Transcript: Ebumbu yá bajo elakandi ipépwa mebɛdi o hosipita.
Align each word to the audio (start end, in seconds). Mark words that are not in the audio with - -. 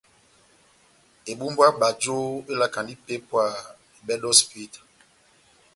Ebumbu 1.31 1.59
yá 1.65 1.71
bajo 1.81 2.17
elakandi 2.51 2.91
ipépwa 2.95 3.43
mebɛdi 4.05 4.25
o 4.27 4.31
hosipita. 4.31 4.79